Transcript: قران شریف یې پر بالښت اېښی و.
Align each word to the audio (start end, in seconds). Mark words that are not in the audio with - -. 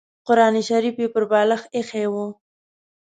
قران 0.27 0.55
شریف 0.67 0.95
یې 1.01 1.07
پر 1.13 1.23
بالښت 1.31 1.67
اېښی 1.75 2.05
و. 2.11 2.13